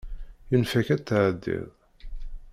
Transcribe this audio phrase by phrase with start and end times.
[0.49, 1.69] Yunef-ak ad tɛeddiḍ.